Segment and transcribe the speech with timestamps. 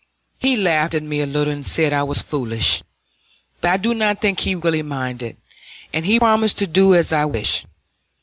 [0.39, 2.81] He laughed at me a little and said I was foolish,
[3.59, 5.37] but I do not think he really minded,
[5.93, 7.67] and he promised to do as I wished.